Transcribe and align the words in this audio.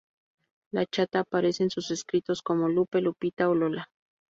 La 0.71 0.87
Chata 0.87 1.19
aparece 1.19 1.61
en 1.61 1.69
sus 1.69 1.91
escritos 1.91 2.41
como 2.41 2.67
Lupe, 2.67 3.01
Lupita 3.01 3.47
o 3.49 3.53
Lola. 3.53 3.91